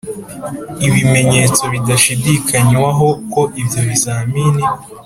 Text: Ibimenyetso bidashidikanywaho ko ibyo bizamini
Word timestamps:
Ibimenyetso 0.85 1.61
bidashidikanywaho 1.73 3.07
ko 3.33 3.41
ibyo 3.61 3.79
bizamini 3.89 4.63